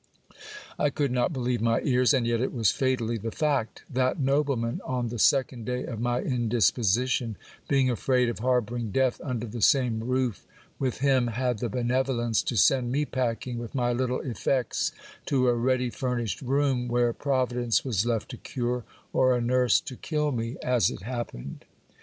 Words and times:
I 0.79 0.89
could 0.89 1.11
not 1.11 1.31
believe 1.31 1.61
my 1.61 1.79
ears; 1.81 2.11
and 2.11 2.25
yet 2.25 2.41
it 2.41 2.51
was 2.51 2.71
fatally 2.71 3.19
the 3.19 3.29
fact 3.29 3.83
That 3.87 4.19
nobleman, 4.19 4.81
en 4.89 5.09
the 5.09 5.19
second 5.19 5.65
day 5.67 5.83
of 5.83 5.99
my 5.99 6.21
indisposition, 6.21 7.37
being 7.67 7.87
afraid 7.87 8.27
of 8.27 8.39
harbouring 8.39 8.89
death 8.89 9.21
under 9.23 9.45
tie 9.47 9.59
same 9.59 9.99
roof 10.03 10.47
with 10.79 11.01
him, 11.01 11.27
had 11.27 11.59
the 11.59 11.69
benevolence 11.69 12.41
to 12.41 12.55
send 12.57 12.91
me 12.91 13.05
packing 13.05 13.59
with 13.59 13.75
my 13.75 13.93
little 13.93 14.21
effects 14.21 14.91
to 15.27 15.47
a 15.47 15.53
ready 15.53 15.91
furnished 15.91 16.41
room, 16.41 16.87
where 16.87 17.13
providence 17.13 17.85
was 17.85 18.03
left 18.03 18.29
to 18.31 18.37
cure, 18.37 18.83
or 19.13 19.37
a 19.37 19.39
nurse 19.39 19.79
ti 19.79 19.99
kill 20.01 20.31
me, 20.31 20.57
as 20.63 20.89
it 20.89 21.03
happened. 21.03 21.63